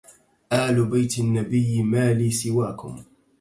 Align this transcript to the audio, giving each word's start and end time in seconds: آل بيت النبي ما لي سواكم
آل 0.53 0.85
بيت 0.85 1.19
النبي 1.19 1.83
ما 1.83 2.13
لي 2.13 2.31
سواكم 2.31 3.03